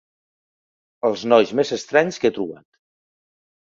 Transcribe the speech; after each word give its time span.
Els 1.11 1.25
nois 1.33 1.53
més 1.61 1.73
estranys 1.79 2.21
que 2.25 2.31
he 2.33 2.35
trobat. 2.39 2.67